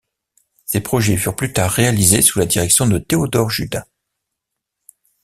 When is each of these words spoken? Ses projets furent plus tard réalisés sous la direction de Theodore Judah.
Ses 0.65 0.81
projets 0.81 1.15
furent 1.15 1.35
plus 1.35 1.53
tard 1.53 1.69
réalisés 1.69 2.23
sous 2.23 2.39
la 2.39 2.47
direction 2.47 2.87
de 2.87 2.97
Theodore 2.97 3.51
Judah. 3.51 3.85